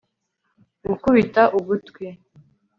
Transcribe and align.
gukubita 0.87 1.41
ugutwi 1.57 2.05